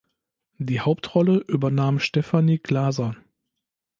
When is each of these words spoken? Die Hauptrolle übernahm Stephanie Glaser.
Die 0.57 0.79
Hauptrolle 0.79 1.37
übernahm 1.47 1.99
Stephanie 1.99 2.57
Glaser. 2.57 3.15